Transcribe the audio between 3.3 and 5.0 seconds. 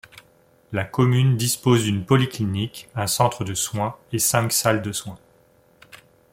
de soins et cinq salles de